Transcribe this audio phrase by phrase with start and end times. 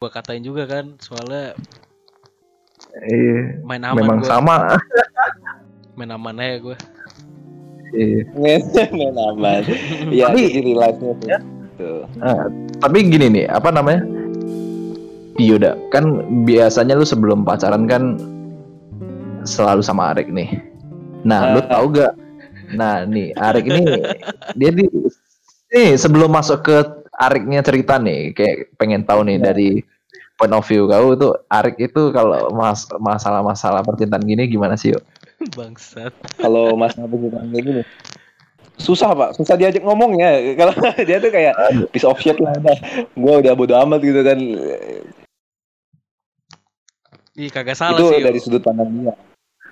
[0.00, 1.52] gua katain juga kan soalnya
[3.04, 3.60] Iya.
[3.60, 4.28] main aman Memang gua.
[4.32, 4.56] sama.
[6.00, 6.76] main aman aja gue
[7.92, 8.20] Iya.
[8.96, 9.60] main aman
[10.08, 11.28] ya Tapi- jadi real life-nya tuh
[11.76, 12.04] Tuh.
[12.16, 12.44] Ah,
[12.78, 14.04] tapi gini nih, apa namanya?
[15.36, 16.04] Yuda, kan
[16.44, 18.20] biasanya lu sebelum pacaran kan
[19.42, 20.60] selalu sama Arik nih.
[21.22, 21.68] Nah, lu Ah.
[21.70, 22.12] tahu gak?
[22.70, 23.84] Nah, nih Arik ini
[24.54, 24.84] dia di
[25.70, 26.76] nih sebelum masuk ke
[27.12, 29.44] Ariknya cerita nih, kayak pengen tahu nih Ya.
[29.46, 29.70] dari
[30.40, 35.04] point of view kau tuh Arik itu kalau mas masalah-masalah percintaan gini gimana sih, yuk?
[35.60, 36.16] bangsat.
[36.40, 37.82] Kalau mas Nabi bilang kayak gini.
[38.80, 39.36] Susah pak.
[39.36, 40.40] Susah diajak ngomong ya.
[40.60, 40.72] Kalau
[41.04, 41.52] dia tuh kayak
[41.92, 42.78] piece of shit lah udah.
[43.12, 44.40] Gue udah bodo amat gitu kan.
[47.36, 48.44] Ih kagak salah itu sih dari Yo.
[48.48, 49.12] sudut pandang dia.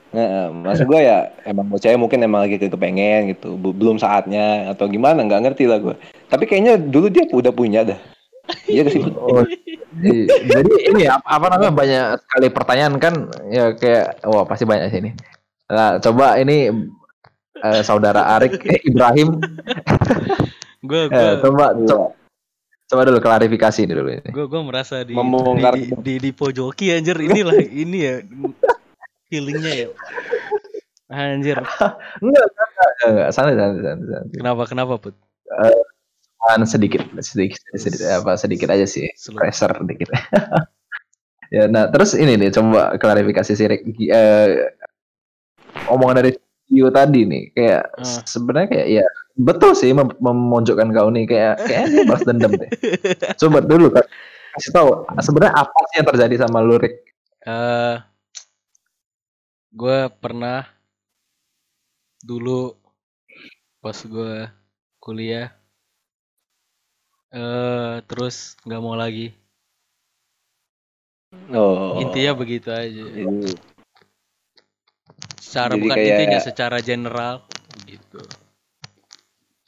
[0.08, 3.56] Nah, maksud gue ya emang cewek mungkin emang lagi kepengen gitu.
[3.56, 5.96] Bu- belum saatnya atau gimana nggak ngerti lah gue
[6.28, 8.00] tapi kayaknya dulu dia udah punya dah
[8.68, 9.42] iya sih Oh,
[9.98, 13.14] jadi ini apa, apa namanya banyak sekali pertanyaan kan
[13.50, 15.10] ya kayak wah pasti banyak sini.
[15.68, 16.70] Nah, coba ini
[17.64, 19.42] eh, saudara Arik eh, Ibrahim
[20.78, 22.06] gue eh, gue coba coba
[22.88, 24.30] coba dulu klarifikasi dulu ini.
[24.30, 28.14] gue gue merasa di Membongkar di, di, di, dipojoki anjir inilah ini ya
[29.28, 29.88] feelingnya ya
[31.08, 31.58] anjir
[32.24, 34.06] Enggak, enggak, enggak, santai santai santai.
[34.08, 34.36] santai.
[34.38, 35.14] kenapa kenapa put
[36.38, 39.42] Cuman sedikit sedikit sedikit apa sedikit aja sih Slow.
[39.42, 40.08] pressure sedikit.
[41.54, 43.82] ya, nah terus ini nih coba klarifikasi sih Rick.
[43.98, 44.70] Eh,
[45.86, 46.30] omongan dari
[46.68, 48.20] Yu tadi nih kayak Ah.
[48.22, 52.70] sebenarnya kayak ya betul sih mem- memojokkan kau nih kayak kayaknya balas dendam deh.
[53.40, 54.04] Coba dulu kan
[54.54, 57.02] kasih tahu sebenarnya apa sih yang terjadi sama lu Rick?
[57.40, 57.96] eh
[59.70, 60.66] gue pernah
[62.18, 62.74] dulu
[63.78, 64.50] pas gue
[64.98, 65.54] kuliah
[67.28, 69.36] eh terus nggak mau lagi.
[71.52, 72.00] Oh.
[72.00, 73.04] Intinya begitu aja.
[75.36, 77.34] Secara jadi bukan kayak- intinya secara general
[77.84, 78.20] gitu.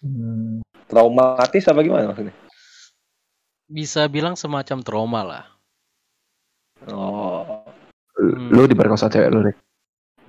[0.01, 2.33] Hmm, traumatis apa gimana maksudnya?
[3.69, 5.45] Bisa bilang semacam trauma lah.
[6.89, 7.69] Oh.
[8.21, 9.57] Lu diperkosa cewek lu Rick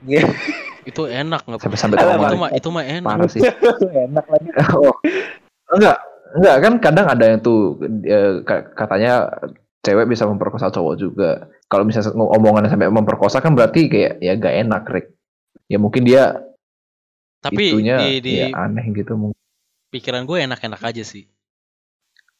[0.89, 1.61] itu enak nggak?
[1.61, 2.27] Sampai sampai trauma.
[2.27, 3.07] itu mah itu mah enak.
[3.07, 3.41] Parah sih.
[4.09, 4.49] enak lagi.
[4.75, 4.95] Oh.
[5.71, 5.97] Enggak,
[6.37, 9.27] enggak kan kadang ada yang tuh eh, ka- katanya
[9.81, 11.29] cewek bisa memperkosa cowok juga.
[11.65, 15.07] Kalau misalnya omongannya sampai memperkosa kan berarti kayak ya gak enak, Rick.
[15.71, 16.35] Ya mungkin dia
[17.41, 19.39] tapi itunya di, di ya aneh gitu mungkin.
[19.89, 21.25] pikiran gue enak-enak aja sih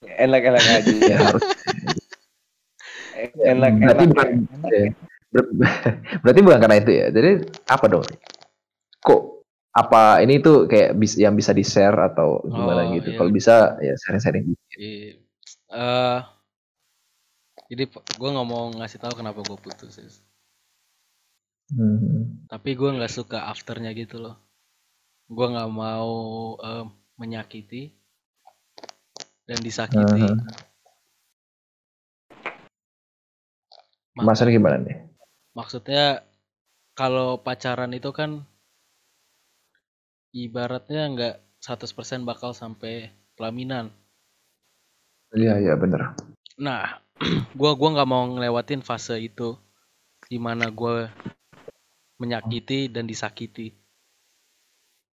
[0.05, 1.43] enak-enak aja Ya harus
[3.41, 4.27] enak berarti enak bukan
[4.69, 4.85] ya.
[5.31, 5.51] Ber-
[6.23, 7.05] berarti bukan karena itu ya.
[7.09, 7.31] Jadi
[7.65, 8.05] apa dong?
[9.01, 9.21] Kok
[9.71, 13.09] apa ini tuh kayak bis, yang bisa di-share atau gimana Oh, gitu.
[13.11, 13.17] iya.
[13.17, 14.61] Kalau bisa ya sharing-sharing gitu.
[14.75, 15.11] Iya.
[15.71, 16.19] Eh,
[17.71, 20.07] jadi gue nggak mau ngasih tahu kenapa gue putus sih.
[21.71, 22.43] Hmm.
[22.51, 24.35] tapi gue nggak suka afternya gitu loh
[25.31, 26.11] gue nggak mau
[26.59, 27.95] em, menyakiti
[29.47, 30.35] dan disakiti Aha.
[34.19, 34.97] Mak- Maksudnya gimana nih?
[35.55, 36.27] maksudnya
[36.91, 38.43] kalau pacaran itu kan
[40.31, 43.91] ibaratnya nggak 100% bakal sampai pelaminan
[45.31, 46.15] Iya, iya bener.
[46.59, 46.99] nah
[47.59, 49.55] gua gua nggak mau ngelewatin fase itu
[50.27, 51.11] di mana gue
[52.19, 53.73] menyakiti dan disakiti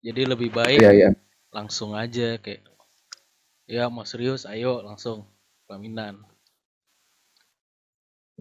[0.03, 1.11] jadi lebih baik Iya, iya.
[1.55, 2.67] langsung aja kayak
[3.71, 5.25] ya mau serius ayo langsung
[5.71, 6.25] pelaminan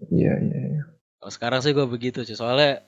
[0.10, 0.84] Iya, iya, iya.
[1.22, 2.82] kalau sekarang sih gue begitu sih soalnya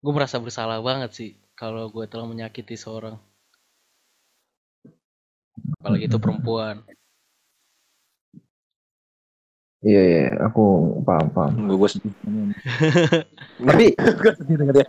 [0.00, 3.18] gue merasa bersalah banget sih kalau gue telah menyakiti seorang
[5.80, 6.82] apalagi itu perempuan
[9.84, 10.64] Iya, iya, aku
[11.04, 11.68] paham, paham.
[11.68, 11.76] gue
[13.68, 14.84] Tapi ya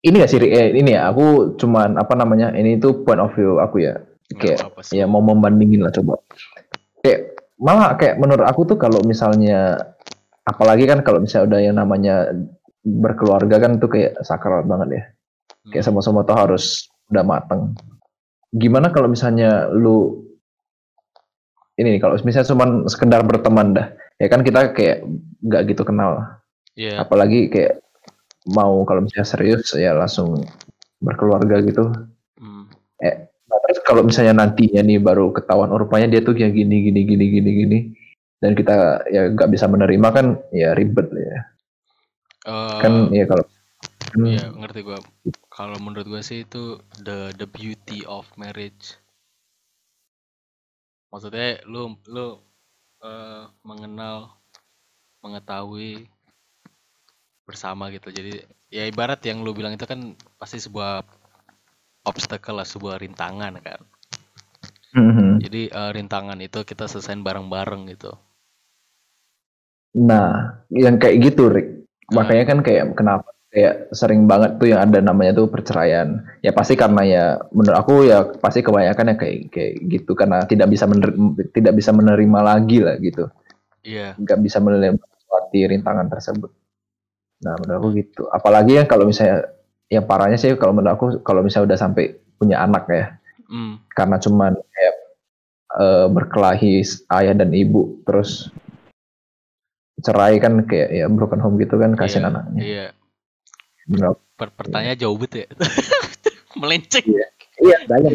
[0.00, 3.60] ini gak sih, eh, ini ya, aku cuman apa namanya, ini tuh point of view
[3.60, 4.00] aku ya.
[4.40, 6.16] Kayak, sih ya mau membandingin lah coba.
[7.04, 9.76] Kayak malah kayak menurut aku tuh kalau misalnya,
[10.48, 12.32] apalagi kan kalau misalnya udah yang namanya
[12.80, 15.02] berkeluarga kan tuh kayak sakral banget ya.
[15.68, 17.76] Kayak sama-sama tuh harus udah mateng.
[18.48, 20.24] Gimana kalau misalnya lu
[21.76, 23.86] ini nih, kalau misalnya cuman sekedar berteman dah,
[24.20, 25.04] ya kan kita kayak
[25.44, 26.40] nggak gitu kenal.
[26.76, 27.84] Iya, apalagi kayak
[28.48, 30.40] mau kalau misalnya serius ya langsung
[31.00, 31.92] berkeluarga gitu
[32.40, 32.64] hmm.
[33.04, 37.00] nah, terus kalau misalnya nantinya nih baru ketahuan oh, rupanya dia tuh kayak gini gini
[37.04, 37.78] gini gini gini
[38.40, 40.26] dan kita ya nggak bisa menerima kan
[40.56, 41.40] ya ribet lah ya
[42.48, 43.44] Eh, kan ya kalau
[44.18, 44.98] Iya ngerti gua.
[45.50, 48.98] Kalau menurut gua sih itu the the beauty of marriage.
[51.10, 52.38] Maksudnya lu lu
[53.02, 54.34] eh, mengenal
[55.20, 56.08] mengetahui
[57.44, 61.02] bersama gitu jadi ya ibarat yang lu bilang itu kan pasti sebuah
[62.06, 63.80] obstacle lah sebuah rintangan kan
[64.94, 65.42] Mhm.
[65.42, 68.14] jadi eh, rintangan itu kita selesaiin bareng-bareng gitu
[69.90, 71.66] Nah, yang kayak gitu, Rick.
[72.14, 72.22] Nah.
[72.22, 76.22] Makanya kan kayak kenapa kayak sering banget tuh yang ada namanya tuh perceraian.
[76.40, 80.70] Ya pasti karena ya menurut aku ya pasti kebanyakan ya kayak kayak gitu karena tidak
[80.70, 83.26] bisa menerima, tidak bisa menerima lagi lah gitu.
[83.82, 85.02] iya Nggak bisa menerima
[85.50, 86.50] rintangan tersebut.
[87.42, 88.22] Nah, menurut aku gitu.
[88.30, 89.50] Apalagi ya kalau misalnya
[89.90, 93.04] yang parahnya sih kalau menurut aku kalau misalnya udah sampai punya anak ya.
[93.50, 94.94] Hmm, karena cuman kayak
[95.74, 96.86] eh, berkelahi
[97.18, 98.46] ayah dan ibu terus
[100.00, 102.62] cerai kan kayak ya broken home gitu kan kasihan iya, anaknya.
[102.62, 102.99] iya Menurut
[103.92, 104.14] aku.
[104.34, 105.46] Per- pertanyaan jauh bet ya
[106.60, 107.06] melenceng
[107.60, 108.12] Iya banyak.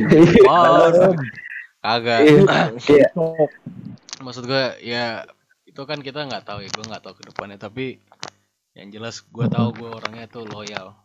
[0.49, 1.13] oh
[1.79, 3.07] kagak Iya.
[4.25, 5.27] maksud gue ya
[5.65, 7.99] itu kan kita nggak tahu ya gue nggak tahu ke depannya tapi
[8.73, 10.95] yang jelas gue tahu gue orangnya tuh loyal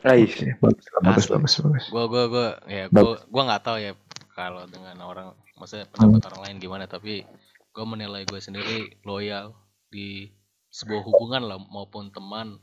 [0.00, 0.30] Ais.
[0.30, 1.34] Oke, bagus, bagus, Asli.
[1.34, 1.84] bagus, bagus.
[1.90, 3.92] gue gue gue ya gue gue nggak tahu ya
[4.32, 5.28] kalau dengan orang
[5.58, 7.26] maksudnya pendapat orang lain gimana tapi
[7.68, 9.52] gue menilai gue sendiri loyal
[9.90, 10.30] di
[10.70, 12.62] sebuah hubungan lah maupun teman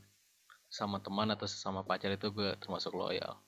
[0.76, 3.40] sama teman atau sesama pacar itu gue termasuk loyal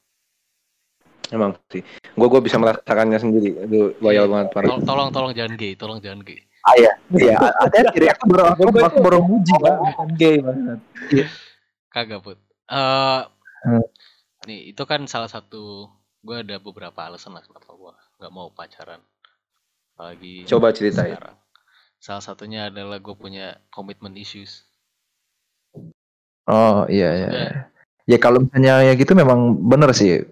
[1.28, 1.84] Emang sih.
[2.16, 3.52] Gue gue bisa merasakannya sendiri.
[3.60, 4.32] Itu loyal Iya.
[4.32, 4.68] banget parah.
[4.72, 7.36] Tol- tolong tolong jangan gay tolong jangan gay Ah iya, iya.
[7.36, 8.12] Hati-hati, Rick.
[8.14, 10.78] aku baru aku, aku baru muji bukan gay banget.
[11.88, 13.22] kagak put eh
[13.58, 13.82] Hmm.
[14.44, 15.90] nih itu kan salah satu
[16.20, 19.02] gue ada beberapa alasan lah kenapa gue nggak mau pacaran
[19.92, 21.12] apalagi Coba ceritain.
[21.12, 21.36] sekarang
[21.98, 24.62] salah satunya adalah gue punya commitment issues
[26.48, 27.28] Oh iya iya.
[27.28, 27.50] Iya.
[28.08, 30.24] Ya kalau misalnya ya gitu memang bener sih.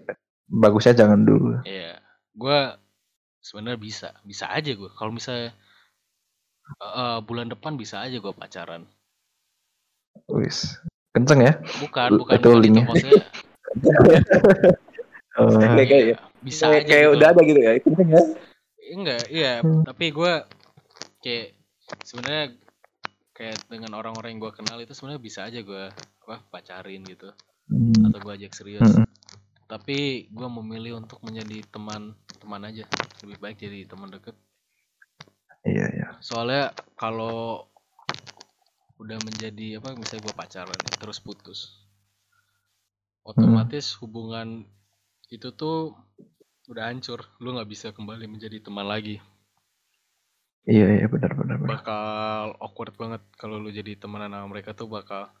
[0.49, 1.59] Bagusnya jangan dulu.
[1.61, 1.99] Iya,
[2.33, 2.59] gue
[3.39, 4.89] sebenarnya bisa, bisa aja gue.
[4.91, 5.51] Kalau misalnya
[6.81, 8.87] eh, eh, bulan depan bisa aja gue pacaran.
[10.27, 10.79] Wis.
[11.13, 11.53] Kenceng ya.
[11.79, 12.83] Bukan, Itu bukan, itu linknya.
[12.87, 13.23] maksudnya.
[15.37, 17.13] Oh, Kayak- kayak- iya, bisa Kayak, aja kayak gitu.
[17.13, 17.71] udah ada gitu ya.
[17.77, 18.21] Kan ya.
[18.89, 19.53] Enggak, iya.
[19.61, 19.83] Hmm.
[19.85, 20.33] Tapi gue
[21.21, 21.45] kayak
[22.01, 22.45] sebenarnya
[23.37, 25.93] kayak dengan orang-orang yang gue kenal itu sebenarnya bisa aja gue
[26.25, 27.29] apa pacarin gitu
[27.69, 28.09] hmm.
[28.09, 28.81] atau gue ajak serius.
[28.81, 29.05] Mm-mm.
[29.69, 32.89] Tapi gue memilih untuk menjadi teman teman aja.
[33.21, 34.33] Lebih baik jadi teman deket.
[35.67, 36.07] Iya iya.
[36.23, 37.67] soalnya kalau
[38.97, 41.75] udah menjadi apa misalnya gue pacaran ya, terus putus
[43.27, 44.63] otomatis hubungan
[45.27, 45.91] itu tuh
[46.71, 49.19] udah hancur lu nggak bisa kembali menjadi teman lagi
[50.67, 55.31] Iya iya benar benar bakal awkward banget kalau lu jadi temenan sama mereka tuh bakal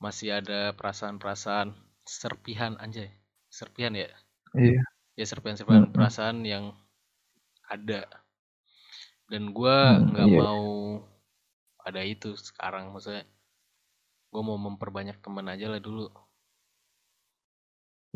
[0.00, 3.12] masih ada perasaan-perasaan serpihan anjay
[3.52, 4.08] serpihan ya
[4.56, 4.80] Iya.
[5.20, 5.94] ya serpihan-serpihan Mm-mm.
[5.96, 6.72] perasaan yang
[7.68, 8.08] ada
[9.28, 10.40] dan gua Hmm, nggak iya.
[10.40, 10.64] mau
[11.84, 13.28] ada itu sekarang maksudnya
[14.32, 16.08] gua mau memperbanyak teman aja lah dulu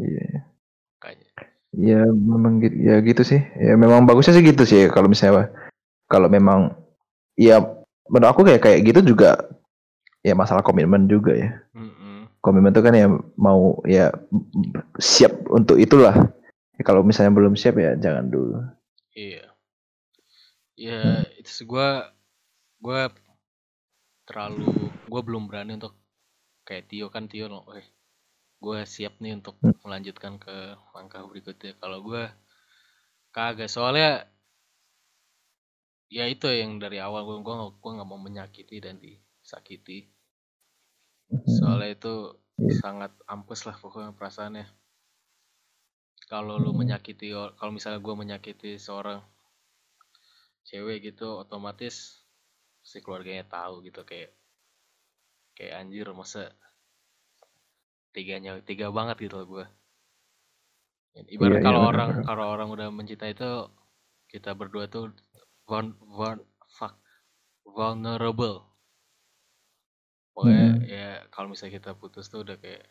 [0.00, 0.24] Iya.
[0.24, 0.40] iya.
[1.04, 1.28] kayaknya
[1.76, 3.44] Ya memang gitu, ya gitu sih.
[3.60, 5.52] Ya memang bagusnya sih gitu sih kalau misalnya
[6.10, 6.72] kalau memang
[7.38, 7.60] ya
[8.08, 9.36] menurut aku kayak kayak gitu juga
[10.24, 11.50] ya masalah komitmen juga ya.
[11.76, 12.26] Mm-mm.
[12.42, 13.06] Komitmen itu kan ya
[13.36, 14.10] mau ya
[14.98, 16.14] siap untuk itulah.
[16.78, 18.58] Ya, kalau misalnya belum siap ya jangan dulu.
[19.18, 19.50] iya
[20.78, 22.14] ya itu sih gua
[22.78, 23.10] gua
[24.28, 25.98] terlalu gua belum berani untuk
[26.62, 27.86] kayak Tio kan Tio loh eh
[28.58, 29.74] gue siap nih untuk Hmm.
[29.86, 32.30] melanjutkan ke langkah berikutnya kalau gua
[33.34, 34.26] kagak soalnya
[36.16, 39.98] ya itu yang dari awal gua nggak gua nggak mau menyakiti dan disakiti
[41.54, 42.12] soalnya itu
[42.58, 42.76] Iya.
[42.80, 44.66] sangat ampes lah pokoknya perasaannya
[46.30, 46.80] kalau lu Hmm.
[46.80, 47.26] menyakiti
[47.58, 49.18] kalau misalnya gua menyakiti seorang
[50.68, 51.96] cewek gitu otomatis
[52.88, 54.30] si keluarganya tahu gitu kayak
[55.56, 56.42] kayak anjir masa
[58.14, 59.64] tiganya tiga banget gitu loh gue
[61.34, 62.26] ibarat Iya, iya, kalau benar, orang benar.
[62.26, 63.50] kalau orang udah mencintai itu
[64.32, 65.04] kita berdua tuh
[65.68, 66.38] vul, vul,
[66.72, 66.96] fuck,
[67.68, 68.64] vulnerable.
[70.32, 70.82] Pokoknya Hmm.
[70.86, 72.86] ya kalau misalnya kita putus tuh udah kayak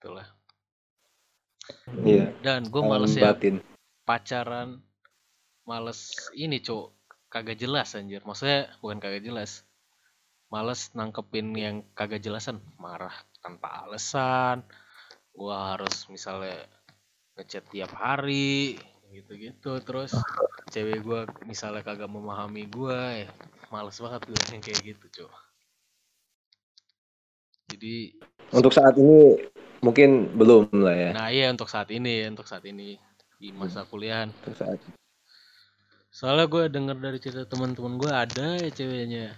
[0.00, 0.26] itulah.
[2.00, 2.32] Iya.
[2.40, 3.60] dan gue males ya batin.
[4.08, 4.80] pacaran
[5.68, 6.96] males ini cok
[7.28, 8.24] kagak jelas anjir.
[8.24, 9.68] Maksudnya bukan kagak jelas.
[10.48, 12.64] Males nangkepin yang kagak jelasan.
[12.80, 13.12] Marah
[13.44, 14.64] tanpa alasan
[15.36, 16.66] gua harus misalnya
[17.36, 18.80] ngechat tiap hari
[19.10, 19.78] gitu-gitu.
[19.84, 20.12] Terus
[20.68, 23.28] cewek gua misalnya kagak memahami gua ya
[23.68, 25.32] males banget gue yang kayak gitu cok
[27.68, 28.16] jadi
[28.48, 29.36] Untuk saat ini
[29.84, 31.10] mungkin belum lah ya.
[31.12, 32.96] nah iya untuk saat ini ya untuk saat ini
[33.38, 34.32] di masa kuliahan.
[34.32, 34.80] Untuk saat
[36.08, 39.36] soalnya gue denger dari cerita teman-teman gue ada ya ceweknya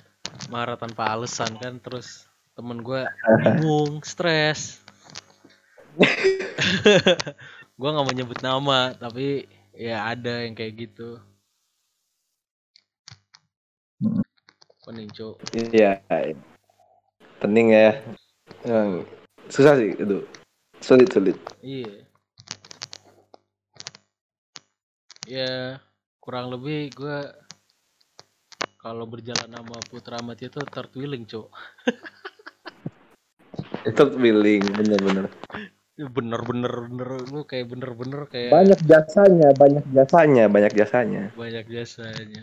[0.49, 3.03] marah tanpa alasan kan terus temen gue
[3.43, 4.79] bingung stres.
[7.81, 9.49] Gue nggak mau nyebut nama tapi
[9.81, 11.17] ya ada yang kayak gitu
[14.85, 16.05] pening cuk Iya.
[17.41, 17.97] Pening ya.
[18.69, 19.09] Yang
[19.49, 20.21] susah sih itu.
[20.85, 21.37] Sulit sulit.
[21.65, 22.05] iya
[25.29, 25.53] ya
[26.21, 27.19] kurang lebih gue
[28.81, 31.49] kalau berjalan sama Putra Mati itu tertwiling cuk
[33.81, 35.25] Itu willing bener-bener.
[36.09, 41.23] Bener-bener bener lu kayak bener-bener kayak Banyak jasanya, banyak jasanya, banyak jasanya.
[41.37, 42.43] banyak jasanya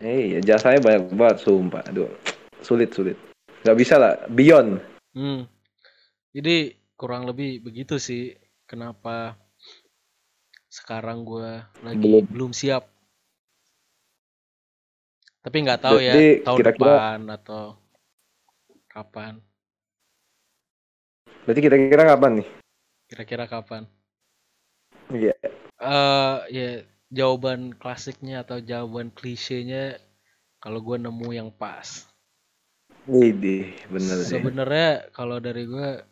[0.00, 1.84] Eh, iya, jasanya banyak banget sumpah.
[1.84, 2.08] Aduh,
[2.64, 3.20] sulit sulit.
[3.60, 4.80] Gak bisa lah, beyond.
[5.12, 5.44] Hmm.
[6.32, 8.32] Jadi kurang lebih begitu sih
[8.64, 9.36] kenapa
[10.72, 12.24] sekarang gua lagi Belum.
[12.24, 12.88] belum, siap.
[15.40, 17.62] Tapi nggak tahu ya Berarti tahun kira-kira- depan atau
[18.88, 19.34] kapan.
[21.50, 22.48] Berarti kira-kira kapan nih?
[23.10, 23.82] Kira-kira kapan?
[25.10, 25.34] Iya.
[25.82, 29.98] Eh ya jawaban klasiknya atau jawaban klisenya
[30.62, 32.06] kalau gua nemu yang pas.
[33.10, 34.38] Ini bener sih.
[34.38, 36.06] Sebenarnya kalau dari gua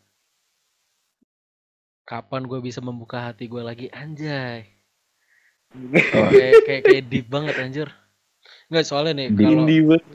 [2.02, 4.66] kapan gue bisa membuka hati gue lagi anjay.
[6.34, 7.88] kayak kayak kayak deep banget anjir
[8.74, 9.64] nggak soalnya nih kalau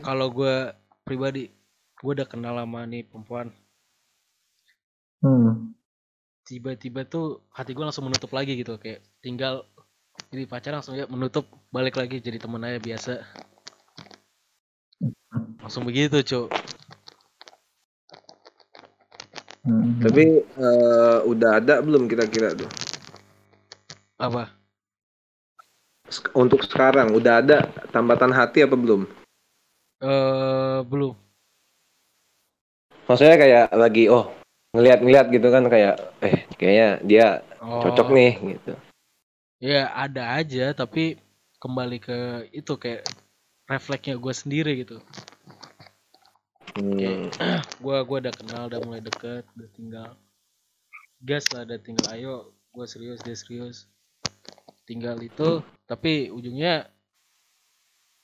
[0.04, 0.56] kalau gue
[1.08, 1.48] pribadi
[2.04, 3.56] gue udah kenal sama nih perempuan
[5.24, 5.72] Hmm.
[6.44, 9.64] tiba-tiba tuh hati gue langsung menutup lagi gitu kayak tinggal
[10.28, 13.24] jadi pacar langsung ya menutup balik lagi jadi temen aja biasa
[15.64, 16.52] langsung begitu cuk
[19.64, 19.96] Hmm.
[20.04, 22.68] Tapi eh, udah ada belum kira-kira tuh?
[24.20, 24.52] apa
[26.36, 29.08] Untuk sekarang udah ada tambatan hati apa belum?
[30.04, 31.16] eh belum
[33.08, 34.36] Maksudnya kayak lagi oh
[34.74, 37.26] ngeliat-ngeliat gitu kan kayak eh kayaknya dia
[37.62, 38.74] oh, cocok nih gitu.
[39.62, 41.22] ya ada aja tapi
[41.62, 42.20] kembali ke
[42.52, 43.06] itu kayak
[43.70, 44.98] refleksnya gue sendiri gitu.
[46.74, 47.30] Hmm.
[47.86, 50.10] gua udah kenal udah mulai deket udah tinggal.
[51.22, 52.36] Gas lah udah tinggal ayo
[52.74, 53.86] gua serius dia serius.
[54.90, 56.90] Tinggal itu tapi ujungnya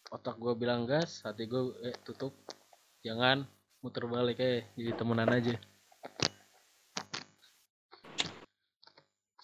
[0.10, 2.34] otak gua bilang gas hati gua eh tutup.
[3.06, 3.46] Jangan
[3.86, 5.56] muter balik eh jadi temenan aja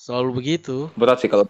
[0.06, 1.50] selalu begitu Berat sih kalau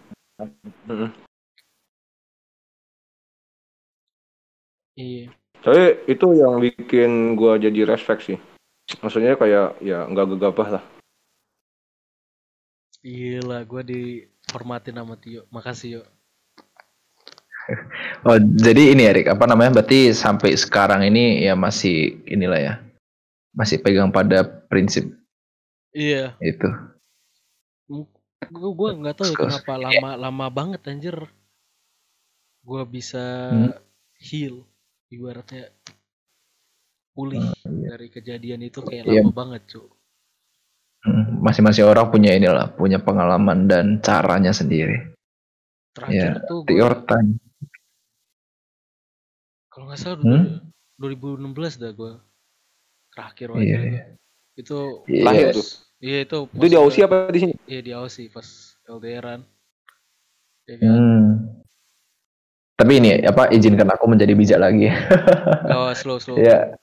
[4.95, 5.27] iya
[5.59, 8.38] Tapi itu yang bikin gua jadi respect sih.
[9.01, 10.83] Maksudnya kayak ya nggak gegabah lah.
[13.01, 16.03] gila gua dihormatin sama Tio makasih yo
[18.29, 19.81] Oh, jadi ini Erik, apa namanya?
[19.81, 22.74] Berarti sampai sekarang ini ya masih inilah ya.
[23.57, 25.09] Masih pegang pada prinsip
[25.95, 26.67] iya itu.
[28.46, 31.18] Gue gue nggak tahu ya kenapa lama lama banget anjir
[32.65, 33.74] gue bisa Hmm.
[34.20, 34.65] heal
[35.13, 35.70] ibaratnya
[37.15, 39.22] pulih dari kejadian itu kayak Iya.
[39.24, 39.88] lama banget cuy
[41.06, 45.13] Hmm, Masing-masing orang punya inilah, punya pengalaman dan caranya sendiri.
[45.94, 47.38] terakhir Ya, tuh gue your time.
[49.70, 50.65] kalau nggak salah Hmm?
[50.98, 52.18] 2016 dah gue
[53.13, 54.04] terakhir Iya, aja iya.
[54.58, 55.24] itu Iya.
[55.30, 55.65] Lahir tuh.
[56.05, 57.53] Iya itu Itu di Aussie apa di sini?
[57.65, 58.45] iya di Aussie pas
[58.85, 59.41] LDRan
[60.69, 61.25] ya kan Hmm.
[62.75, 64.91] Tapi ini apa izinkan aku menjadi bijak lagi.
[65.71, 66.75] oh, slow slow ya.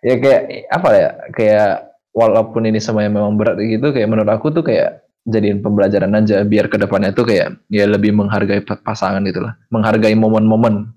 [0.00, 1.08] Ya kayak apa ya?
[1.36, 1.70] Kayak
[2.16, 6.72] walaupun ini semuanya memang berat gitu kayak menurut aku tuh kayak jadiin pembelajaran aja biar
[6.72, 9.52] ke depannya tuh kayak ya lebih menghargai pa- pasangan gitu lah.
[9.68, 10.88] Menghargai momen-momen.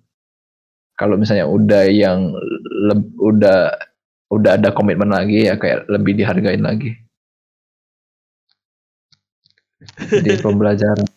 [0.96, 2.32] Kalau misalnya udah yang
[2.88, 3.76] leb- udah
[4.32, 6.96] udah ada komitmen lagi ya kayak lebih dihargain lagi.
[9.80, 11.08] Jadi pembelajaran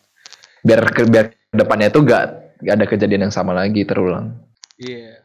[0.63, 4.31] biar ke biar ke depannya tuh gak, gak ada kejadian yang sama lagi terulang.
[4.79, 5.19] Iya.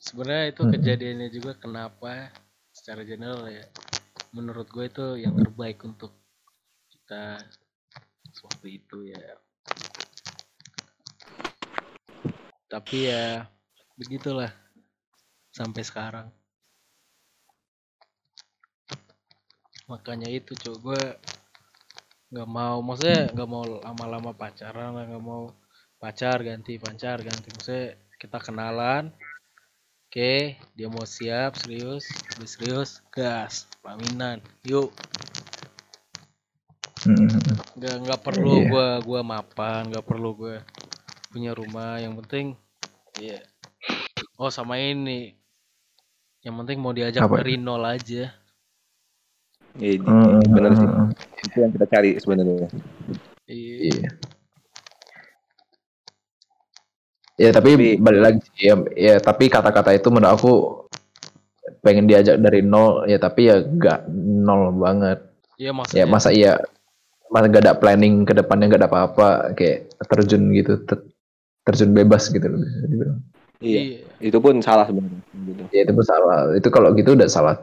[0.00, 0.74] Sebenarnya itu Mm-mm.
[0.74, 2.34] kejadiannya juga kenapa
[2.74, 3.66] secara general ya.
[4.34, 6.10] Menurut gue itu yang terbaik untuk
[6.90, 7.38] kita
[8.42, 9.22] waktu itu ya.
[12.70, 13.46] Tapi ya
[13.98, 14.50] begitulah
[15.50, 16.28] sampai sekarang.
[19.90, 21.02] Makanya itu gue
[22.30, 25.50] nggak mau maksudnya nggak mau lama-lama pacaran lah, nggak mau
[25.98, 27.48] pacar ganti pacar ganti.
[27.50, 29.10] Maksudnya kita kenalan
[30.10, 30.34] oke
[30.74, 32.06] dia mau siap serius
[32.38, 34.90] udah serius gas pelaminan yuk.
[37.78, 38.68] Nggak nggak perlu Iya.
[38.70, 40.56] gua gua mapan nggak perlu gua
[41.30, 42.54] punya rumah yang penting
[43.18, 43.42] iya.
[44.40, 45.36] Oh sama ini.
[46.40, 47.44] Yang penting mau diajak Apa?
[47.44, 48.32] dari nol aja.
[49.76, 50.88] Iya, Hmm, bener sih.
[51.50, 51.52] Hmm, hmm.
[51.52, 52.68] Itu yang kita cari sebenarnya.
[53.50, 54.08] iya Iya.
[57.40, 60.52] Ya tapi, Tapi- balik lagi ya, ya tapi kata-kata itu menurut aku
[61.80, 65.24] pengen diajak dari nol ya tapi ya gak nol banget.
[65.56, 66.52] iya Ya maksudnya masa iya
[67.32, 71.08] masa gak ada planning ke depannya gak ada apa-apa kayak terjun gitu ter-
[71.64, 73.20] terjun bebas gitu loh bisa dibilang.
[73.60, 73.80] Iya.
[73.80, 75.20] iya Itu pun salah sebenarnya.
[75.32, 75.62] Gitu.
[75.72, 76.52] Ya itu pun salah.
[76.52, 77.56] Itu kalau gitu udah salah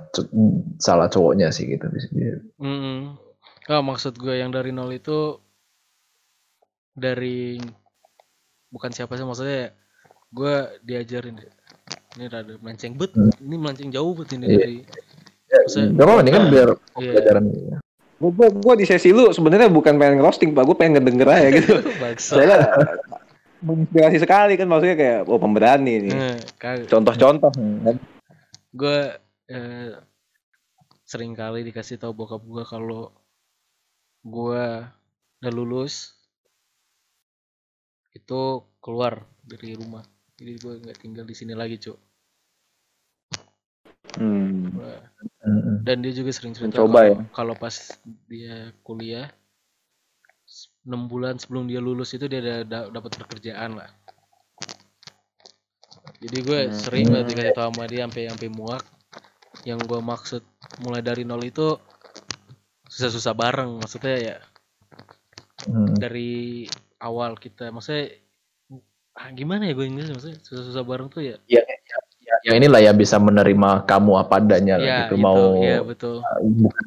[0.81, 3.13] salah cowoknya sih gitu bisa dibilang.
[3.67, 5.35] Ah, maksud gue yang dari nol itu
[6.89, 7.59] dari
[8.67, 9.75] bukan siapa sih maksudnya
[10.29, 11.37] gue diajarin
[12.15, 13.29] ini rada melenceng bet Hmm.
[13.39, 14.57] ini melenceng jauh bet ini Iya.
[14.57, 14.77] dari
[15.47, 17.11] Ya, Maksudnya- gak apa-apa ini kan biar Iya.
[17.13, 17.43] pelajaran.
[18.17, 21.47] Gua, gua, gua di sesi lu sebenarnya bukan pengen roasting pak, gua pengen ngedenger aja
[21.53, 21.71] gitu.
[22.19, 22.67] Soalnya
[23.57, 26.11] menginspirasi sekali kan maksudnya kayak oh pemberani nih.
[26.11, 27.95] Eh, Contoh-contoh kan.
[28.69, 28.97] gue
[29.47, 29.95] eh,
[31.01, 33.15] sering kali dikasih tahu bokap gue kalau
[34.35, 34.63] gue
[35.39, 35.93] udah lulus
[38.19, 38.41] itu
[38.83, 39.13] keluar
[39.51, 40.03] dari rumah
[40.37, 41.97] jadi gue nggak tinggal di sini lagi cuk
[44.17, 44.73] Hmm.
[45.85, 47.15] Dan dia juga sering cerita Mencoba kalau ya?
[47.37, 47.75] kalau pas
[48.27, 49.27] dia kuliah
[50.53, 53.89] s- enam bulan sebelum dia lulus itu dia ada da- dapat pekerjaan lah
[56.23, 56.73] jadi gue Hmm.
[56.83, 58.83] sering banget dikasih tahu sama dia sampai sampai muak
[59.69, 60.41] yang gue maksud
[60.83, 61.67] mulai dari nol itu
[62.87, 64.37] susah-susah bareng maksudnya ya
[65.67, 65.89] Hmm.
[65.97, 66.69] dari
[67.01, 68.13] awal kita maksudnya
[69.17, 72.77] ah, gimana ya gue Inggris maksudnya susah-susah bareng tuh ya ya, ya, ya, ya inilah
[72.77, 76.21] ya bisa menerima kamu apa adanya lah ya gitu itu mau ya betul
[76.61, 76.85] bukan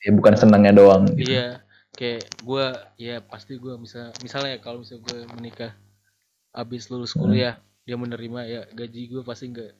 [0.00, 1.34] ya bukan senangnya doang gitu.
[1.34, 1.66] Iya,
[1.98, 2.66] kayak gue
[3.02, 5.72] ya pasti gue bisa misalnya kalau misalnya gue menikah
[6.54, 7.26] habis lulus Hmm.
[7.26, 9.72] kuliah dia menerima ya gaji gue pasti nggak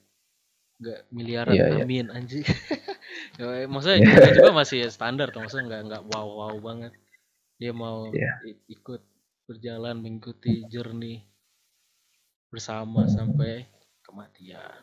[0.83, 1.87] nggak miliaran iya.
[1.87, 2.43] amin anjing
[3.37, 4.15] ya, maksudnya Iya.
[4.21, 6.93] dia juga masih standar tuh maksudnya nggak nggak wow wow banget.
[7.57, 8.11] Dia mau
[8.43, 9.01] i- ikut
[9.47, 11.23] berjalan mengikuti journey
[12.49, 13.65] bersama sampai
[14.03, 14.77] kematian.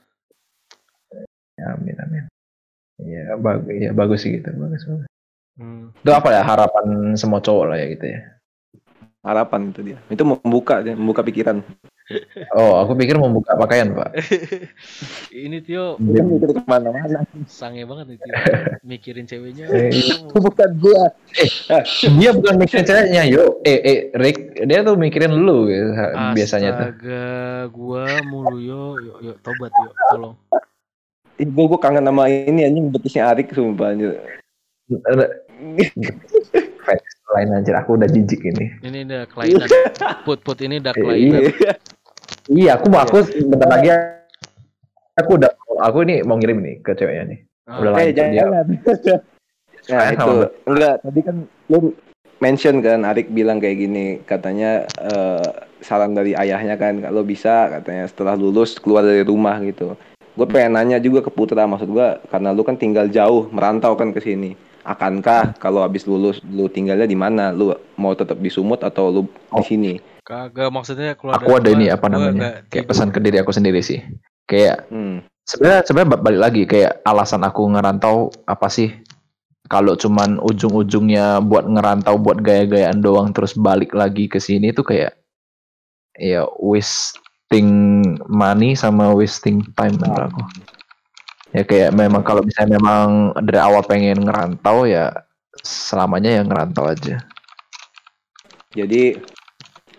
[1.55, 2.23] Ya, amin amin.
[2.99, 5.07] Ya bagus ya bagus sih gitu bagus bagus.
[5.59, 5.91] Hmm.
[5.91, 6.87] itu apa ya harapan
[7.19, 8.19] semua cowok lah ya gitu ya
[9.19, 9.97] Harapan itu dia.
[10.07, 11.59] Itu membuka membuka pikiran.
[12.57, 14.17] oh aku pikir membuka pakaian pak
[15.45, 17.21] ini Tio Dia mikir ke mana-mana.
[17.45, 18.33] sange banget nih Tio
[18.81, 19.93] mikirin ceweknya Eh,
[20.33, 21.13] Bukan gua.
[22.17, 25.93] dia bukan mikirin ceweknya yo eh eh Rick dia tuh mikirin lu gitu,
[26.33, 27.29] biasanya tuh Astaga,
[27.69, 30.33] gua mulu yo, yo, yo, tobat yo, tolong.
[31.37, 34.17] Ih, gua, gua kangen sama ini anjing betisnya Arik sumpah anjir.
[37.29, 39.69] lain anjir aku udah jijik ini Ini udah kelainan.
[40.25, 41.41] Put put ini udah kelainan.
[41.45, 41.71] Iya.
[42.49, 43.89] iya aku mau aku bentar lagi
[45.15, 48.41] aku udah aku ini mau ngirim nih ke ceweknya nih Ah, Udah Eh, lanjut dia.
[48.41, 48.65] jangan.
[49.89, 50.33] Nah, Sayang itu
[50.67, 51.77] enggak tadi kan lu
[52.37, 58.05] mention kan Arik bilang kayak gini katanya eh, saran dari ayahnya kan kalau bisa katanya
[58.05, 59.95] setelah lulus keluar dari rumah gitu.
[60.35, 64.11] Gue pengen nanya juga ke Putra maksud gua karena lu kan tinggal jauh merantau kan
[64.11, 64.53] ke sini.
[64.89, 67.53] Akankah kalau habis lulus lu tinggalnya di mana?
[67.53, 69.93] Lu mau tetap di Sumut atau lu di sini?
[70.25, 72.89] Kagak maksudnya keluar aku ada ini apa namanya kayak tidur.
[72.89, 74.01] pesan ke diri aku sendiri sih
[74.45, 75.25] kayak Hmm.
[75.45, 78.93] sebenarnya sebenarnya ba- balik lagi kayak alasan aku ngerantau apa sih
[79.69, 85.17] kalau cuman ujung-ujungnya buat ngerantau buat gaya-gayaan doang terus balik lagi ke sini tuh kayak
[86.17, 87.69] ya wasting
[88.25, 90.41] money sama wasting time menurut aku
[91.55, 95.09] ya kayak memang kalau misalnya memang dari awal pengen ngerantau ya
[95.65, 97.17] selamanya ya ngerantau aja
[98.69, 99.17] Jadi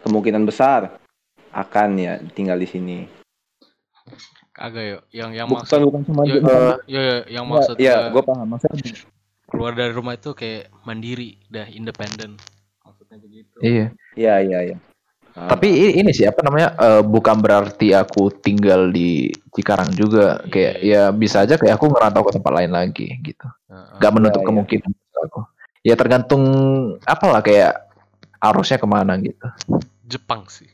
[0.06, 1.00] kemungkinan besar
[1.50, 2.98] akan ya tinggal di sini.
[4.54, 4.98] Kagak yo.
[5.10, 6.22] Yang yang Bukan maksud bukan cuma
[6.86, 8.46] yo, yang maksud Iya, gua gue paham.
[8.46, 8.94] Maksudnya
[9.50, 12.38] keluar dari rumah itu kayak mandiri, dah independen.
[12.86, 13.58] Maksudnya begitu.
[13.58, 14.76] iya Iya, iya, iya.
[15.48, 20.74] Tapi ini sih apa namanya eh, bukan berarti aku tinggal di Cikarang juga Iya, kayak
[20.82, 21.00] iya.
[21.08, 23.46] ya bisa aja kayak aku ngerantau ke tempat lain lagi gitu.
[23.96, 24.48] Gak menutup iya.
[24.50, 25.40] kemungkinan menurut aku.
[25.80, 26.42] Ya tergantung
[27.08, 27.88] apalah kayak
[28.36, 29.46] arusnya ke mana gitu.
[30.04, 30.68] Jepang sih.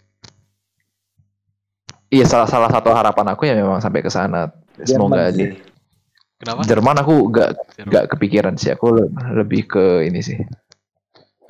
[2.10, 4.50] Iya salah salah satu harapan aku ya memang sampai ke sana.
[4.82, 5.46] Semoga aja.
[6.36, 6.60] Kenapa?
[6.68, 7.92] Jerman aku gak Jerman.
[7.92, 8.70] gak kepikiran sih.
[8.76, 10.36] Aku le- lebih ke ini sih.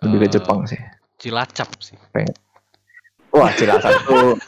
[0.05, 0.79] Lebih ke Eh, Jepang sih.
[1.19, 1.97] Cilacap sih.
[3.37, 4.33] Wah Cilacap tuh.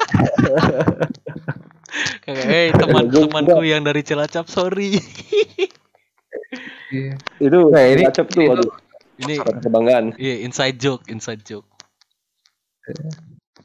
[2.29, 5.01] Hey teman-temanku yang dari Cilacap, sorry.
[7.39, 8.71] Itu Nah, ini- Cilacap tuh ini aduh.
[9.19, 10.05] Ini kebanggaan.
[10.15, 11.67] iya inside joke, inside joke.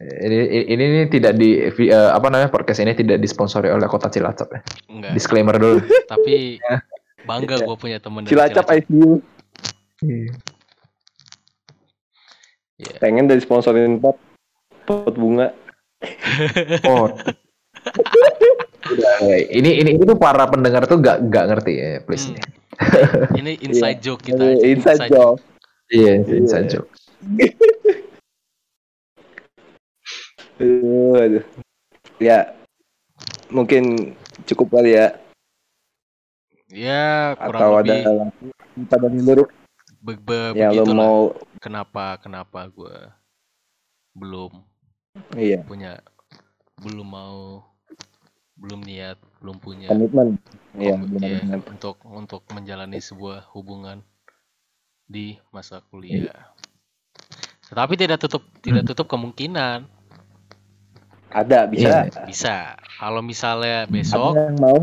[0.01, 4.49] Ini, ini, ini tidak di eh, apa namanya podcast ini tidak disponsori oleh Kota Cilacap
[4.49, 4.61] ya.
[4.89, 5.77] Enggak, Disclaimer dulu.
[6.11, 6.81] tapi Ya.
[7.23, 7.63] bangga Iya.
[7.63, 8.81] gue punya temen dari Cilacap Cilacap.
[8.81, 9.09] ICU.
[10.01, 10.33] Iya.
[12.97, 14.17] Pengen dari sponsorin pot
[14.85, 15.51] pot bunga.
[16.89, 17.07] Oh.
[18.83, 19.37] Udah, ya.
[19.51, 22.31] ini ini ini tuh para pendengar tuh gak gak ngerti ya, please.
[22.31, 22.39] Hmm.
[23.39, 24.43] Ini inside joke kita.
[24.43, 25.39] Eh, aja, Inside joke.
[25.93, 26.33] Iya, Iya.
[26.41, 26.89] inside joke.
[30.57, 31.45] Aduh, aduh.
[32.17, 32.57] Ya,
[33.53, 34.15] mungkin
[34.49, 35.17] cukup kali ya.
[36.73, 39.45] Ya, Atau kurang ada lebih lagi pada lu
[40.01, 41.19] be be yang lo mau
[41.61, 42.97] Kenapa kenapa gue
[44.17, 44.72] belum
[45.37, 46.01] iya punya
[46.81, 47.61] belum mau
[48.57, 50.37] belum niat belum punya komitmen.
[50.73, 54.01] Iya, ya, untuk untuk menjalani sebuah hubungan
[55.05, 56.49] di masa kuliah.
[57.69, 59.85] Tetapi tidak tutup tidak tutup kemungkinan
[61.33, 62.09] Ada bisa.
[62.09, 62.25] Iya.
[62.25, 62.57] bisa.
[62.97, 64.81] Kalau misalnya besok Ada yang mau.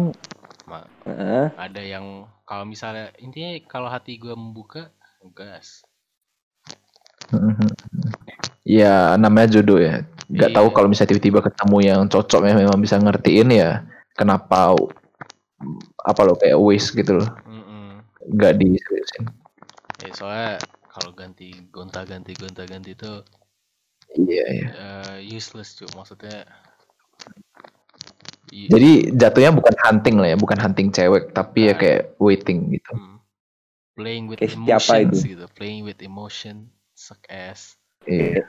[0.66, 1.47] Ma- Heeh.
[1.59, 4.95] ada yang kalau misalnya intinya kalau hati gue membuka
[5.35, 5.83] gas.
[8.70, 10.06] Ya namanya jodoh ya.
[10.30, 10.56] Gak Iya.
[10.62, 13.83] tahu kalau misalnya tiba-tiba ketemu yang cocok yang memang bisa ngertiin ya.
[14.14, 14.78] Kenapa
[16.00, 17.28] apa lo kayak waste gitu loh.
[17.44, 17.98] Mm-mm.
[18.38, 19.26] Gak diseriusin.
[20.00, 20.52] Ya, soalnya
[20.87, 23.11] kalau ganti gonta ganti gonta ganti itu
[24.11, 24.68] Iya iya.
[24.70, 26.46] eh, useless cuy maksudnya.
[28.50, 31.78] Jadi jatuhnya bukan hunting lah ya, bukan hunting cewek, tapi ya Nah.
[31.78, 32.92] kayak waiting gitu.
[32.94, 33.09] Hmm.
[33.94, 35.37] playing with Kayak siapa emotions itu?
[35.37, 37.76] gitu playing with emotion suck ass
[38.09, 38.48] Iya.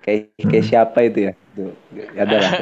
[0.00, 1.32] Kayak kayak siapa itu ya?
[1.52, 1.72] Tuh,
[2.14, 2.52] ada lah.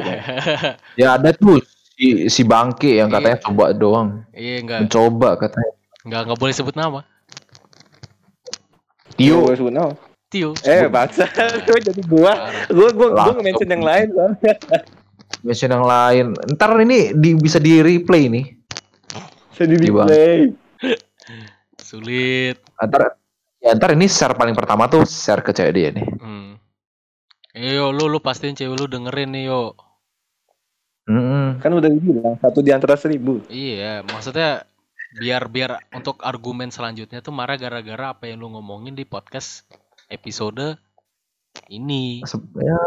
[0.99, 3.45] Ya ada tuh si si bangke yang katanya Iya.
[3.45, 5.73] coba doang, iya enggak mencoba katanya.
[6.01, 6.99] enggak enggak boleh sebut nama
[9.15, 9.91] Tio, Gua sebut nama.
[10.27, 11.27] Tio Eh, bangsa.
[11.67, 12.33] Gua jadi gua.
[12.69, 14.53] Gua gua gua nge-mention yang lain soalnya.
[15.45, 16.25] mention yang lain.
[16.55, 18.45] Ntar ini di, bisa di replay nih.
[19.51, 20.07] Sedih di Iya, Bang.
[20.07, 20.39] play.
[21.79, 23.17] sulit Ntar
[23.57, 26.05] ya ntar ini share paling pertama tuh share ke cewek dia nih.
[26.05, 26.49] hmm.
[27.59, 29.75] Eh, yo lu lu pastiin cewek lu dengerin nih yo
[31.11, 31.59] Mm-mm.
[31.59, 33.43] Kan udah dibilang satu di antara seribu.
[33.51, 34.63] iya maksudnya
[35.19, 39.67] biar biar untuk argumen selanjutnya tuh marah gara-gara apa yang lu ngomongin di podcast
[40.07, 40.79] episode
[41.67, 42.23] ini
[42.61, 42.79] Ya,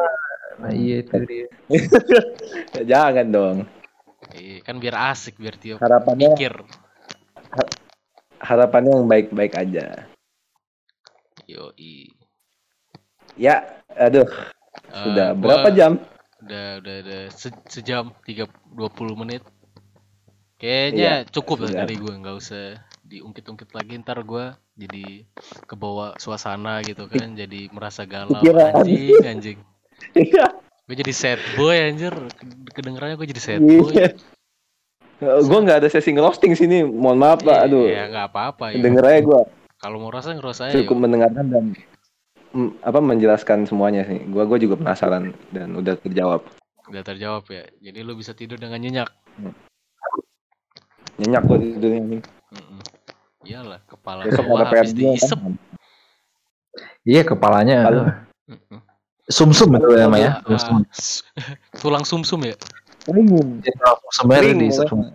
[0.57, 1.47] nah iya itu dia.
[2.79, 3.57] Ya, Jangan dong.
[4.33, 6.65] Iya, kan biar asik biar Tio Harapannya mikir
[8.41, 10.09] harapannya yang baik-baik aja.
[11.45, 11.75] yo
[13.37, 14.29] Ya, aduh,
[14.93, 15.93] sudah berapa jam?
[16.43, 19.47] udah udah udah se- sejam tiga dua puluh menit.
[20.59, 23.99] Kayaknya cukup lah dari gue nggak usah diungkit-ungkit lagi.
[23.99, 25.27] Ntar gue jadi
[25.67, 28.39] kebawa suasana gitu kan jadi merasa galau.
[28.39, 28.83] Pikiran.
[28.83, 29.59] anjing anjing.
[30.19, 30.47] Iya.
[30.83, 32.15] gue jadi sad boy anjir.
[32.75, 33.91] Kedengerannya gue jadi sad boy.
[33.91, 34.11] Iya.
[35.23, 37.71] Gue nggak ada sesi roasting sini, mohon maaf pak.
[37.71, 39.43] Aduh, ya nggak apa-apa ya denger aja gue
[39.83, 41.65] kalau mau rasa ngerasa aja cukup mendengarkan dan
[42.81, 44.21] apa menjelaskan semuanya sih.
[44.25, 46.45] Gue gue juga penasaran dan udah terjawab.
[46.83, 49.09] udah terjawab ya jadi lu bisa tidur dengan nyenyak
[51.17, 52.19] Nyenyak gue tidurnya ini.
[52.53, 52.81] Mm-mm.
[53.43, 55.55] iyalah kepala Besok gua ada PR habis juga diisep kan.
[57.03, 58.03] Iya kepalanya Halo.
[58.51, 58.81] Mm-mm.
[59.25, 60.43] sumsum itu namanya.
[60.43, 60.77] Ah, Sumsum.
[60.93, 61.23] s-
[61.81, 62.57] tulang sumsum ya
[63.09, 63.63] Ringin.
[64.13, 65.11] Sebenarnya di pokoknya.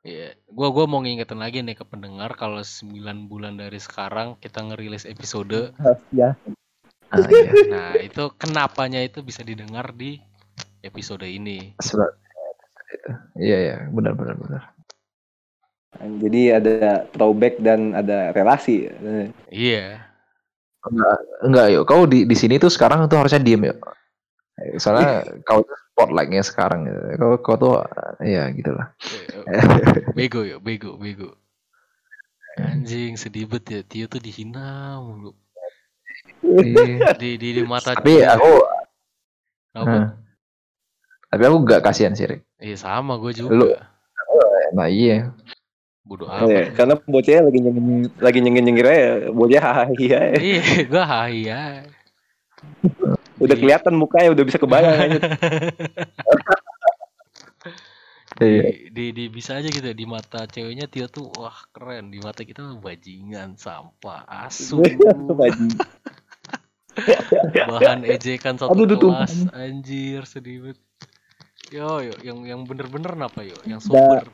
[0.00, 4.64] Iya, gua gua mau ngingetin lagi nih ke pendengar kalau 9 bulan dari sekarang kita
[4.64, 5.76] ngerilis episode.
[6.16, 6.40] Ya,
[7.10, 7.52] Ah, iya.
[7.66, 10.22] Nah, itu kenapanya itu bisa didengar di
[10.86, 11.74] episode ini.
[13.34, 14.62] Iya iya benar benar benar.
[16.22, 18.86] jadi ada throwback dan ada relasi.
[19.50, 20.06] Iya.
[20.86, 21.84] Enggak enggak yuk.
[21.84, 23.78] Kau di di sini tuh sekarang tuh harusnya diem yuk.
[24.78, 26.88] Soalnya kau tuh spotlightnya sekarang.
[26.88, 27.00] gitu.
[27.20, 27.72] Kau kau tuh
[28.24, 28.96] ya gitulah.
[30.16, 31.36] Bego ya, bego, bego.
[32.56, 35.36] Anjing sedih bet ya, Tio tuh dihina mulu.
[36.40, 37.12] Iya.
[37.20, 38.26] Di di, di mata Tapi Tio.
[38.26, 38.52] aku
[39.76, 40.18] Apa?
[41.30, 42.26] Tapi aku gak kasihan sih.
[42.26, 42.42] Rick.
[42.58, 43.54] Iya sama gue juga.
[43.54, 43.76] Lu-
[44.70, 45.30] Nah iya.
[46.06, 46.74] Bodoh Iya, amat.
[46.74, 49.94] karena bocahnya lagi nyengir lagi nyengir nyengir aja, bocah hahaha.
[50.42, 50.60] Iya,
[50.90, 51.04] gue
[51.46, 51.62] ya.
[53.40, 53.62] Udah Iya.
[53.64, 55.18] kelihatan mukanya, udah bisa kebayang aja.
[58.40, 58.88] Iya.
[58.88, 62.24] di, di, di bisa aja gitu ya, di mata ceweknya Tio tuh wah keren di
[62.24, 64.80] mata kita bajingan sampah asu
[67.68, 70.80] bahan ejekan satu Aduh, tuh, kelas anjir sedih banget
[71.68, 74.32] yo yo yang yang bener-bener apa yo yang Da- sober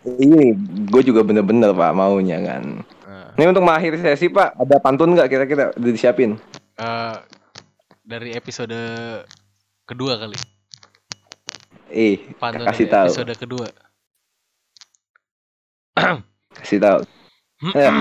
[0.00, 0.56] Ini
[0.88, 2.80] gue juga bener-bener pak maunya kan.
[3.04, 6.40] Nah, Ini untuk mengakhiri sesi pak, ada pantun nggak kira-kira disiapin?
[6.78, 7.16] eh,
[8.10, 8.74] dari episode
[9.86, 10.34] kedua kali.
[11.90, 13.66] Eh, Pantun kasih tahu, episode kedua.
[16.58, 17.00] kasih tahu.
[17.76, 17.92] Ya.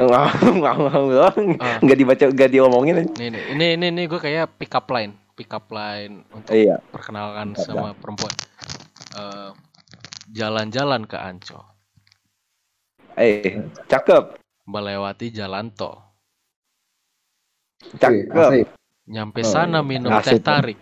[0.00, 0.26] Nggak
[0.56, 1.98] nggak nggak Ah.
[2.00, 3.06] dibaca nggak diomongin nih,
[3.52, 6.80] ini ini ini gue kayak pick up line, pick up line untuk Iya.
[6.88, 8.32] perkenalkan up sama perempuan.
[9.12, 9.50] Eh,
[10.32, 11.60] jalan-jalan ke Ancol,
[13.14, 14.39] Eh, cakep,
[14.70, 15.98] melewati jalan tol,
[17.92, 18.70] cakep.
[19.10, 19.88] Nyampe Oh, sana iya.
[19.88, 20.78] minum teh tarik.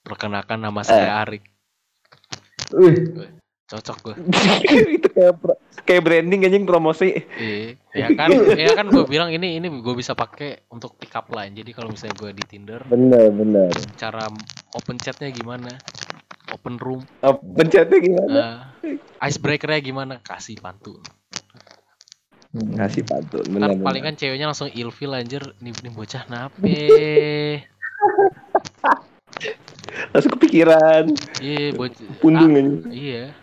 [0.00, 0.86] Perkenalkan nama Eh.
[0.86, 1.42] saya Arik.
[3.64, 4.14] Cocok gue.
[4.94, 5.34] itu kayak
[5.82, 7.16] kayak branding anjing promosi.
[7.34, 11.26] Iya, ya kan, ya kan gue bilang ini ini gue bisa pakai untuk pick up
[11.28, 11.56] line.
[11.56, 13.72] Jadi kalau misalnya gue di Tinder, Bener bener.
[13.96, 14.28] cara
[14.70, 15.72] open chatnya gimana,
[16.52, 18.68] open room, Oh, pencetnya gimana?
[18.84, 21.00] eh, icebreakernya gimana, kasih pantun.
[22.54, 24.14] Ngasih pantun, bener paling bener.
[24.14, 26.78] kan ceweknya langsung ilfil anjir, nih, nih bocah nape.
[30.14, 31.10] Langsung kepikiran,
[31.42, 32.06] Iya, bocah.
[32.22, 33.34] pundung ah, iya.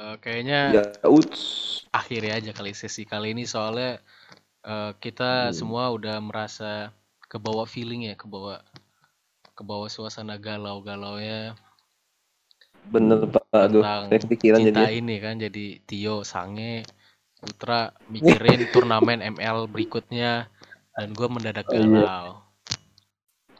[0.00, 1.40] Eh, kayaknya Ya, uts.
[1.92, 4.00] akhiri aja kali sesi kali ini soalnya
[4.64, 5.56] eh, kita Hmm.
[5.56, 6.92] semua udah merasa
[7.28, 8.60] kebawa feeling ya, kebawa
[9.56, 11.52] kebawa suasana galau-galau ya
[12.86, 14.96] Bener pak, aduh, tentang saya kepikiran cinta jadi.
[14.96, 16.82] ini kan jadi Tio, Sange,
[17.36, 20.48] Putra mikirin turnamen ML berikutnya
[20.92, 21.84] dan gue mendadak Oh, iya.
[21.84, 22.26] galau.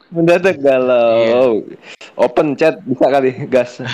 [0.09, 1.63] Mendadak galau.
[2.13, 3.79] Open chat bisa kali, gas.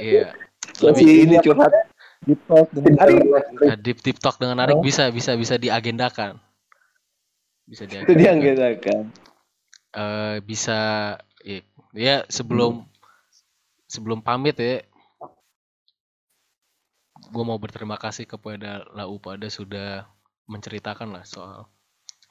[0.00, 0.32] Iya.
[0.78, 1.72] Masih Lebih ini curhat.
[2.18, 2.92] Di talk dengan
[3.62, 6.36] nah, deep talk dengan Arik bisa bisa bisa diagendakan.
[7.64, 8.16] Bisa Itu diagendakan.
[8.16, 9.02] dia enggak kan.
[9.90, 10.80] eh bisa
[11.40, 11.58] ya,
[11.92, 12.84] ya sebelum
[13.88, 14.84] sebelum pamit ya
[17.28, 20.06] gue mau berterima kasih kepada lau pada sudah
[20.48, 21.66] menceritakan lah soal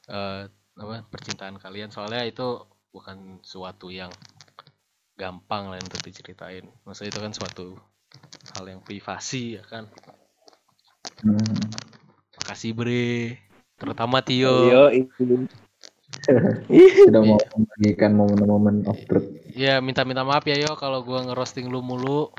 [0.08, 1.90] eh apa percintaan kalian.
[1.90, 2.62] Soalnya itu
[2.94, 4.10] bukan suatu yang
[5.18, 6.64] gampang lah untuk diceritain.
[6.86, 7.66] Maksudnya itu kan suatu
[8.56, 9.90] hal yang privasi ya kan.
[11.18, 11.58] Hmm.
[12.38, 13.42] makasih bre.
[13.74, 14.70] Terutama Tio.
[14.70, 15.50] Yo, itu.
[17.06, 19.26] Sudah mau membagikan momen-momen of truth.
[19.50, 22.30] ya minta-minta maaf ya yo kalau gua ngerosting lu mulu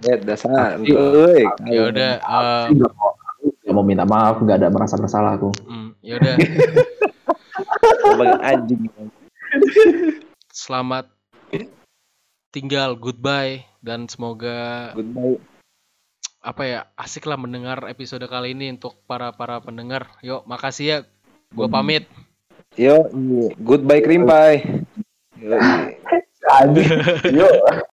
[0.00, 0.76] Ya, dasar.
[0.78, 1.48] Iya.
[1.64, 2.92] Ya udah eh, Nggak
[3.72, 5.48] mau, minta maaf, nggak ada merasa bersalah aku.
[5.64, 6.34] hmm, ya udah
[8.04, 8.82] sebagai anjing.
[10.50, 11.08] selamat
[12.50, 15.40] tinggal goodbye dan semoga Goodbye.
[16.40, 20.98] apa ya asik lah mendengar episode kali ini untuk para para pendengar yuk makasih ya
[21.50, 22.04] gue pamit
[22.76, 23.06] Yo,
[23.62, 24.84] goodbye pie.
[25.40, 25.58] Yo.
[27.38, 27.74] Yuk.